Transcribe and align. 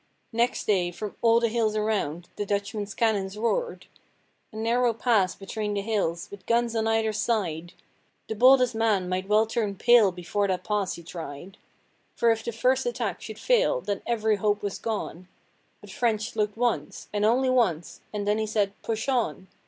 Next 0.33 0.65
day 0.65 0.89
from 0.89 1.15
all 1.21 1.39
the 1.39 1.47
hills 1.47 1.75
around 1.75 2.27
the 2.35 2.43
Dutchman's 2.43 2.95
cannons 2.95 3.37
roared. 3.37 3.85
A 4.51 4.55
narrow 4.55 4.95
pass 4.95 5.35
between 5.35 5.75
the 5.75 5.81
hills, 5.83 6.27
with 6.31 6.47
guns 6.47 6.75
on 6.75 6.87
either 6.87 7.13
side; 7.13 7.73
The 8.27 8.33
boldest 8.33 8.73
man 8.73 9.07
might 9.07 9.27
well 9.27 9.45
turn 9.45 9.75
pale 9.75 10.11
before 10.11 10.47
that 10.47 10.63
pass 10.63 10.95
he 10.95 11.03
tried, 11.03 11.57
For 12.15 12.31
if 12.31 12.43
the 12.43 12.51
first 12.51 12.87
attack 12.87 13.21
should 13.21 13.37
fail 13.37 13.79
then 13.79 14.01
every 14.07 14.37
hope 14.37 14.63
was 14.63 14.79
gone: 14.79 15.27
But 15.81 15.91
French 15.91 16.35
looked 16.35 16.57
once, 16.57 17.07
and 17.13 17.23
only 17.23 17.51
once, 17.51 18.01
and 18.11 18.27
then 18.27 18.39
he 18.39 18.47
said, 18.47 18.73
'Push 18.81 19.07
on!' 19.07 19.49